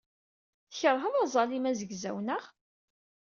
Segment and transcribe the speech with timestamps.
[0.69, 2.43] Tkeṛheḍ aẓalim azegzaw, naɣ?